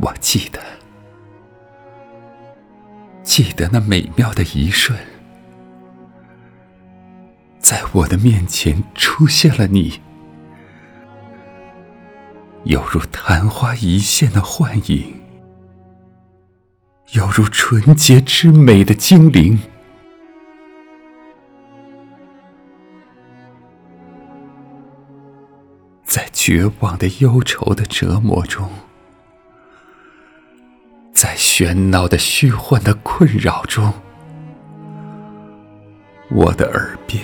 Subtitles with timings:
[0.00, 0.60] 我记得，
[3.22, 4.96] 记得那美妙的一瞬，
[7.58, 10.00] 在我的面前出现了你，
[12.64, 15.20] 犹如昙花一现的幻影，
[17.12, 19.58] 犹如纯洁之美的精灵。
[26.04, 28.70] 在绝望的忧愁的折磨中，
[31.38, 33.94] 喧闹的虚幻的困扰中，
[36.30, 37.22] 我的耳边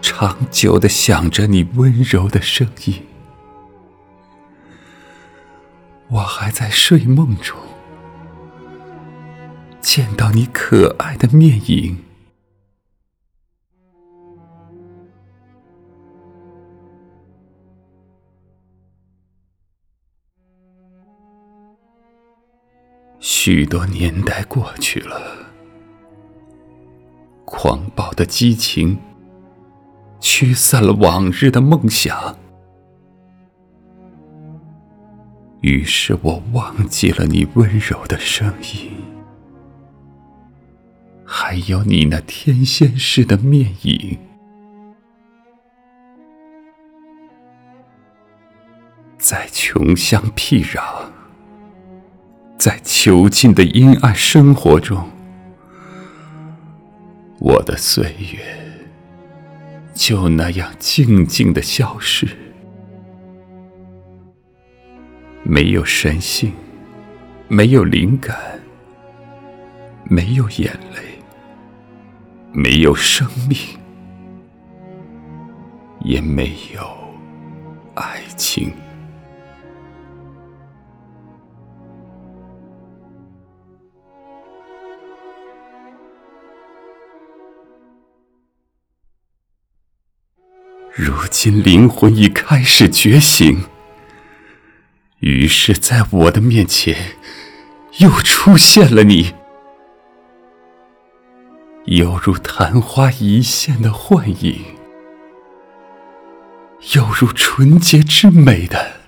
[0.00, 3.02] 长久的响着你温柔的声音。
[6.08, 7.54] 我还在睡梦中
[9.82, 11.98] 见到你可爱的面影。
[23.24, 25.46] 许多年代过去了，
[27.44, 28.98] 狂暴的激情
[30.18, 32.36] 驱散了往日的梦想，
[35.60, 38.90] 于是我忘记了你温柔的声音，
[41.24, 44.18] 还有你那天仙似的面影，
[49.16, 50.82] 在穷乡僻壤。
[52.62, 55.10] 在囚禁的阴暗生活中，
[57.40, 58.38] 我的岁月
[59.92, 62.28] 就那样静静的消逝，
[65.42, 66.52] 没有神性，
[67.48, 68.38] 没有灵感，
[70.04, 71.20] 没有眼泪，
[72.52, 73.58] 没有生命，
[76.04, 76.88] 也没有
[77.96, 78.72] 爱情。
[90.94, 93.64] 如今灵魂已开始觉醒，
[95.20, 97.16] 于是，在我的面前
[98.00, 99.32] 又出现了你，
[101.86, 104.62] 犹如昙花一现的幻影，
[106.92, 109.00] 犹如纯洁之美的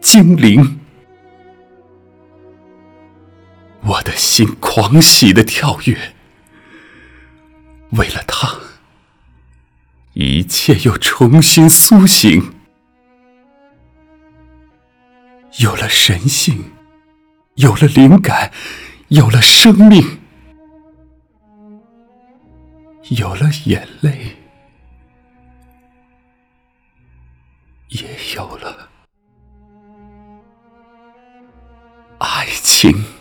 [0.00, 0.80] 精灵。
[3.84, 6.14] 我的心狂喜的跳跃，
[7.90, 8.51] 为了他。
[10.14, 12.52] 一切又重新苏醒，
[15.60, 16.62] 有了神性，
[17.54, 18.52] 有了灵感，
[19.08, 20.20] 有了生命，
[23.08, 24.36] 有了眼泪，
[27.88, 28.06] 也
[28.36, 28.90] 有了
[32.18, 33.11] 爱情。